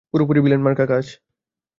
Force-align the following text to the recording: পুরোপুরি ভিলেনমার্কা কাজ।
পুরোপুরি 0.09 0.39
ভিলেনমার্কা 0.41 0.85
কাজ। 0.85 1.05